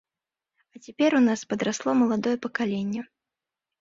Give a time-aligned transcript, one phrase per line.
[0.75, 3.01] А цяпер у нас падрасло маладое пакаленне.